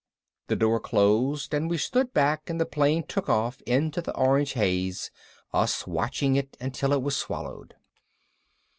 [0.47, 4.53] The door closed and we stood back and the plane took off into the orange
[4.53, 5.11] haze,
[5.53, 7.75] us watching it until it was swallowed.